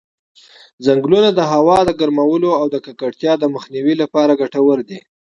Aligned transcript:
ځنګلونه 0.85 1.29
د 1.33 1.39
هوا 1.51 1.77
د 1.85 1.89
ګرمولو 1.99 2.49
او 2.59 2.65
د 2.73 2.75
ککړتیا 2.85 3.33
د 3.39 3.43
مخنیوي 3.55 3.93
لپاره 4.01 4.37
ګټور 4.41 4.77
دي. 4.89 4.99